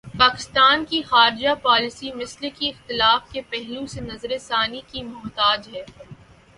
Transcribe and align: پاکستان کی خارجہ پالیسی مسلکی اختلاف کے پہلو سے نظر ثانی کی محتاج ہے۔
پاکستان 0.17 0.85
کی 0.85 1.01
خارجہ 1.01 1.53
پالیسی 1.61 2.11
مسلکی 2.13 2.69
اختلاف 2.69 3.31
کے 3.31 3.41
پہلو 3.49 3.85
سے 3.87 4.01
نظر 4.01 4.37
ثانی 4.39 4.81
کی 4.87 5.03
محتاج 5.03 5.69
ہے۔ 5.75 5.83